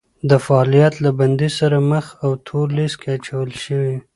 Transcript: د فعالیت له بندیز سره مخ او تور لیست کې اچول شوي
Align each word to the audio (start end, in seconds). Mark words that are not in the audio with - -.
د 0.29 0.31
فعالیت 0.45 0.93
له 1.05 1.09
بندیز 1.19 1.53
سره 1.61 1.77
مخ 1.91 2.05
او 2.23 2.31
تور 2.45 2.67
لیست 2.77 2.95
کې 3.01 3.09
اچول 3.17 3.49
شوي 3.63 3.95